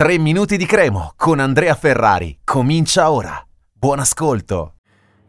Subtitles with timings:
[0.00, 2.38] 3 minuti di cremo con Andrea Ferrari.
[2.42, 3.38] Comincia ora.
[3.70, 4.76] Buon ascolto.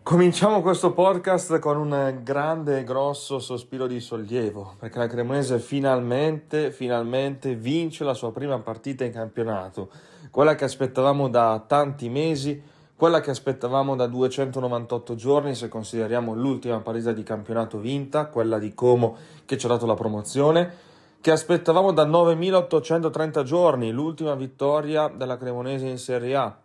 [0.02, 6.72] Cominciamo questo podcast con un grande e grosso sospiro di sollievo, perché la Cremonese finalmente,
[6.72, 9.90] finalmente vince la sua prima partita in campionato,
[10.32, 12.64] quella che aspettavamo da tanti mesi,
[12.96, 18.74] quella che aspettavamo da 298 giorni se consideriamo l'ultima partita di campionato vinta, quella di
[18.74, 20.91] Como che ci ha dato la promozione
[21.22, 26.58] che aspettavamo da 9.830 giorni, l'ultima vittoria della Cremonese in Serie A.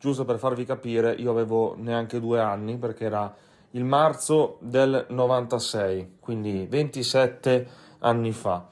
[0.00, 3.34] Giusto per farvi capire, io avevo neanche due anni perché era
[3.72, 7.68] il marzo del 96, quindi 27
[7.98, 8.66] anni fa.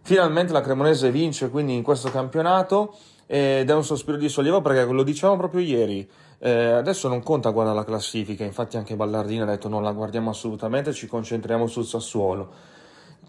[0.00, 2.96] Finalmente la Cremonese vince quindi in questo campionato
[3.26, 6.08] ed è un sospiro di sollievo perché lo dicevamo proprio ieri.
[6.38, 10.30] Eh, adesso non conta guardare la classifica, infatti anche Ballardini ha detto non la guardiamo
[10.30, 12.76] assolutamente, ci concentriamo sul Sassuolo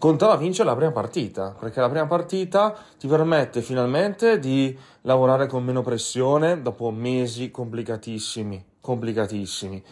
[0.00, 5.62] contava vincere la prima partita, perché la prima partita ti permette finalmente di lavorare con
[5.62, 9.84] meno pressione dopo mesi complicatissimi, complicatissimi.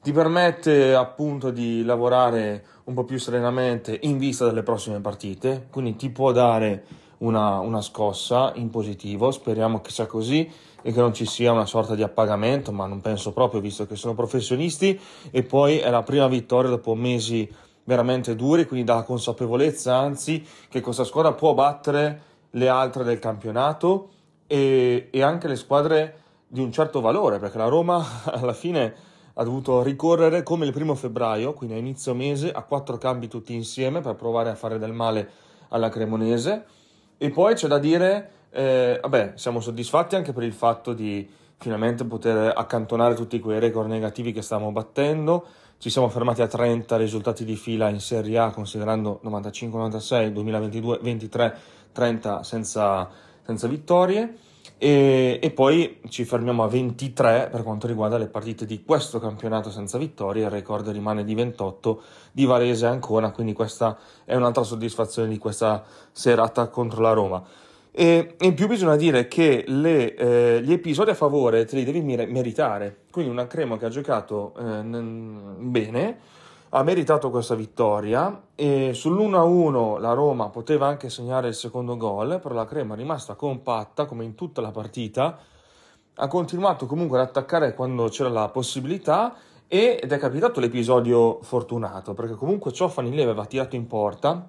[0.00, 5.94] Ti permette appunto di lavorare un po' più serenamente in vista delle prossime partite, quindi
[5.96, 6.84] ti può dare
[7.18, 10.50] una, una scossa in positivo, speriamo che sia così
[10.80, 13.96] e che non ci sia una sorta di appagamento, ma non penso proprio visto che
[13.96, 14.98] sono professionisti
[15.30, 17.46] e poi è la prima vittoria dopo mesi
[17.84, 24.10] veramente duri, quindi dà consapevolezza anzi che questa squadra può battere le altre del campionato
[24.46, 28.94] e, e anche le squadre di un certo valore, perché la Roma alla fine
[29.34, 33.54] ha dovuto ricorrere come il primo febbraio, quindi a inizio mese, a quattro cambi tutti
[33.54, 35.28] insieme per provare a fare del male
[35.68, 36.64] alla Cremonese.
[37.18, 42.04] E poi c'è da dire, eh, vabbè, siamo soddisfatti anche per il fatto di finalmente
[42.04, 45.46] poter accantonare tutti quei record negativi che stavamo battendo.
[45.78, 51.54] Ci siamo fermati a 30 risultati di fila in Serie A, considerando 95-96, 2022-23,
[51.92, 53.10] 30 senza,
[53.42, 54.38] senza vittorie.
[54.78, 59.70] E, e, poi ci fermiamo a 23 per quanto riguarda le partite di questo campionato
[59.70, 65.28] senza vittorie, il record rimane di 28 di Varese Ancona, quindi questa è un'altra soddisfazione
[65.28, 67.42] di questa serata contro la Roma.
[67.96, 72.02] E in più bisogna dire che le, eh, gli episodi a favore te li devi
[72.02, 73.02] meritare.
[73.12, 76.18] Quindi una Crema che ha giocato eh, bene,
[76.70, 82.56] ha meritato questa vittoria e sull'1-1 la Roma poteva anche segnare il secondo gol, però
[82.56, 85.38] la Crema è rimasta compatta come in tutta la partita,
[86.16, 89.36] ha continuato comunque ad attaccare quando c'era la possibilità
[89.68, 94.48] ed è capitato l'episodio fortunato perché comunque Ciofani aveva tirato in porta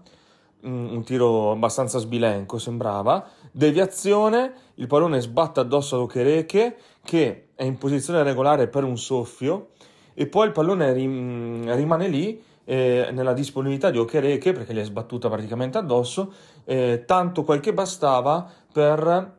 [0.65, 7.77] un tiro abbastanza sbilenco sembrava, deviazione, il pallone sbatte addosso a Okereke che è in
[7.77, 9.69] posizione regolare per un soffio
[10.13, 14.83] e poi il pallone rim- rimane lì eh, nella disponibilità di Okereke perché gli è
[14.83, 16.33] sbattuta praticamente addosso,
[16.65, 19.37] eh, tanto quel che bastava per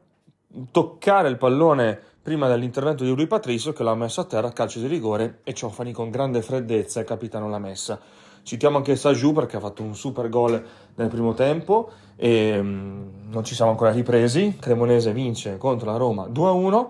[0.70, 4.80] toccare il pallone prima dell'intervento di Rui Patricio che l'ha messo a terra a calcio
[4.80, 8.00] di rigore e Ciofani con grande freddezza il capitano l'ha messa.
[8.46, 10.64] Citiamo anche Saju perché ha fatto un super gol
[10.94, 14.56] nel primo tempo e um, non ci siamo ancora ripresi.
[14.60, 16.86] Cremonese vince contro la Roma 2-1.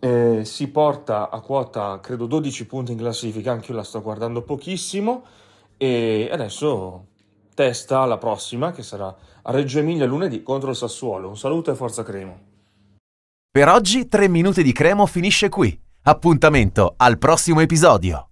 [0.00, 4.42] Eh, si porta a quota credo 12 punti in classifica, anche io la sto guardando
[4.42, 5.22] pochissimo
[5.76, 7.04] e adesso
[7.54, 11.28] testa la prossima che sarà a Reggio Emilia lunedì contro il Sassuolo.
[11.28, 12.38] Un saluto e forza Cremo.
[13.52, 15.78] Per oggi 3 minuti di Cremo finisce qui.
[16.02, 18.24] Appuntamento al prossimo episodio.